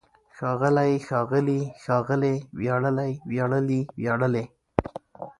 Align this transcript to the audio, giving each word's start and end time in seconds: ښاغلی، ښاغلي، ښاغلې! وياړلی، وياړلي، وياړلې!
ښاغلی، 0.37 0.91
ښاغلي، 1.07 1.61
ښاغلې! 1.83 2.35
وياړلی، 2.59 3.11
وياړلي، 3.31 3.79
وياړلې! 3.99 4.45